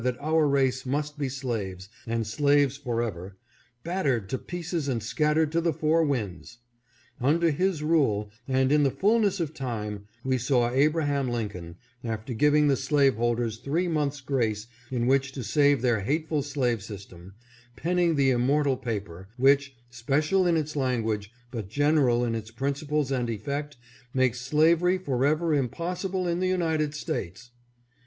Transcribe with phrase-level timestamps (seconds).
[0.03, 3.37] that our race must be slaves and slaves forever,
[3.83, 6.57] battered to pieces and scattered to the four winds;
[7.19, 12.67] under his rule, and in the fullness of time, we saw Abraham Lincoln, after giving
[12.67, 17.35] the slaveholders three months' grace in which to save their hateful slave system,
[17.75, 23.11] penning the im mortal paper, which, special in its language, but general in its principles
[23.11, 23.77] and effect,
[24.15, 27.51] makes slavery forever impos sible in the United States.